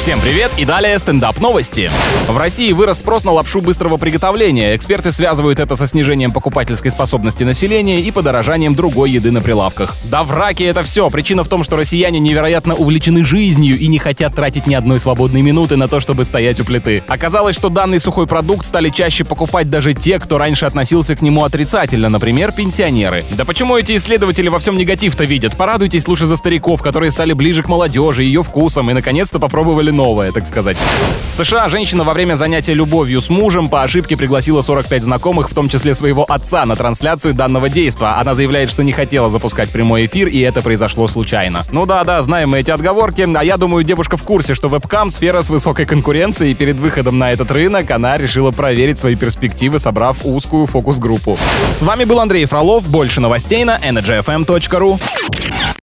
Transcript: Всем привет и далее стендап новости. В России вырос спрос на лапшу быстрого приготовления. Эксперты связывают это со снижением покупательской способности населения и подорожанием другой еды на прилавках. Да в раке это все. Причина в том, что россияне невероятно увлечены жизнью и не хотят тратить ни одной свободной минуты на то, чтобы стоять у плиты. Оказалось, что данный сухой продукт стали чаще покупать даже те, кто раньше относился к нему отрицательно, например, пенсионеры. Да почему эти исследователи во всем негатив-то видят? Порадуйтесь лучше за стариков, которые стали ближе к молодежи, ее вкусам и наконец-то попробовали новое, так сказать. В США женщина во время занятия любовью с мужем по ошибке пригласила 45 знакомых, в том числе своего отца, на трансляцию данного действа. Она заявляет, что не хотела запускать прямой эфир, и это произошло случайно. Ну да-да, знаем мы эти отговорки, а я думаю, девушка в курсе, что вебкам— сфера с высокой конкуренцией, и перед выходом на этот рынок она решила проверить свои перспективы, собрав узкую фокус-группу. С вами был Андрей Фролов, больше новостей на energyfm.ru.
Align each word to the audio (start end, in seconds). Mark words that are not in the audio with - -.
Всем 0.00 0.18
привет 0.18 0.50
и 0.56 0.64
далее 0.64 0.98
стендап 0.98 1.40
новости. 1.40 1.90
В 2.26 2.38
России 2.38 2.72
вырос 2.72 3.00
спрос 3.00 3.22
на 3.24 3.32
лапшу 3.32 3.60
быстрого 3.60 3.98
приготовления. 3.98 4.74
Эксперты 4.74 5.12
связывают 5.12 5.60
это 5.60 5.76
со 5.76 5.86
снижением 5.86 6.30
покупательской 6.30 6.90
способности 6.90 7.44
населения 7.44 8.00
и 8.00 8.10
подорожанием 8.10 8.74
другой 8.74 9.10
еды 9.10 9.30
на 9.30 9.42
прилавках. 9.42 9.94
Да 10.04 10.24
в 10.24 10.30
раке 10.30 10.64
это 10.64 10.84
все. 10.84 11.10
Причина 11.10 11.44
в 11.44 11.48
том, 11.48 11.62
что 11.64 11.76
россияне 11.76 12.18
невероятно 12.18 12.74
увлечены 12.74 13.26
жизнью 13.26 13.78
и 13.78 13.88
не 13.88 13.98
хотят 13.98 14.34
тратить 14.34 14.66
ни 14.66 14.72
одной 14.74 15.00
свободной 15.00 15.42
минуты 15.42 15.76
на 15.76 15.86
то, 15.86 16.00
чтобы 16.00 16.24
стоять 16.24 16.58
у 16.60 16.64
плиты. 16.64 17.04
Оказалось, 17.06 17.56
что 17.56 17.68
данный 17.68 18.00
сухой 18.00 18.26
продукт 18.26 18.64
стали 18.64 18.88
чаще 18.88 19.24
покупать 19.24 19.68
даже 19.68 19.92
те, 19.92 20.18
кто 20.18 20.38
раньше 20.38 20.64
относился 20.64 21.14
к 21.14 21.20
нему 21.20 21.44
отрицательно, 21.44 22.08
например, 22.08 22.52
пенсионеры. 22.52 23.26
Да 23.36 23.44
почему 23.44 23.76
эти 23.76 23.98
исследователи 23.98 24.48
во 24.48 24.60
всем 24.60 24.78
негатив-то 24.78 25.24
видят? 25.24 25.58
Порадуйтесь 25.58 26.08
лучше 26.08 26.24
за 26.24 26.36
стариков, 26.36 26.80
которые 26.80 27.10
стали 27.10 27.34
ближе 27.34 27.62
к 27.62 27.68
молодежи, 27.68 28.22
ее 28.22 28.42
вкусам 28.42 28.88
и 28.88 28.94
наконец-то 28.94 29.38
попробовали 29.38 29.90
новое, 30.00 30.32
так 30.32 30.46
сказать. 30.46 30.78
В 31.30 31.34
США 31.34 31.68
женщина 31.68 32.04
во 32.04 32.14
время 32.14 32.34
занятия 32.34 32.72
любовью 32.72 33.20
с 33.20 33.28
мужем 33.28 33.68
по 33.68 33.82
ошибке 33.82 34.16
пригласила 34.16 34.62
45 34.62 35.02
знакомых, 35.02 35.50
в 35.50 35.54
том 35.54 35.68
числе 35.68 35.94
своего 35.94 36.24
отца, 36.24 36.64
на 36.64 36.74
трансляцию 36.74 37.34
данного 37.34 37.68
действа. 37.68 38.16
Она 38.16 38.34
заявляет, 38.34 38.70
что 38.70 38.82
не 38.82 38.92
хотела 38.92 39.28
запускать 39.28 39.68
прямой 39.68 40.06
эфир, 40.06 40.28
и 40.28 40.38
это 40.40 40.62
произошло 40.62 41.06
случайно. 41.06 41.64
Ну 41.70 41.84
да-да, 41.84 42.22
знаем 42.22 42.48
мы 42.50 42.60
эти 42.60 42.70
отговорки, 42.70 43.28
а 43.34 43.44
я 43.44 43.58
думаю, 43.58 43.84
девушка 43.84 44.16
в 44.16 44.22
курсе, 44.22 44.54
что 44.54 44.68
вебкам— 44.68 45.10
сфера 45.10 45.42
с 45.42 45.50
высокой 45.50 45.84
конкуренцией, 45.84 46.52
и 46.52 46.54
перед 46.54 46.80
выходом 46.80 47.18
на 47.18 47.30
этот 47.30 47.50
рынок 47.50 47.90
она 47.90 48.16
решила 48.16 48.52
проверить 48.52 48.98
свои 48.98 49.16
перспективы, 49.16 49.78
собрав 49.78 50.16
узкую 50.24 50.66
фокус-группу. 50.66 51.38
С 51.72 51.82
вами 51.82 52.04
был 52.04 52.20
Андрей 52.20 52.46
Фролов, 52.46 52.88
больше 52.88 53.20
новостей 53.20 53.64
на 53.64 53.78
energyfm.ru. 53.78 54.98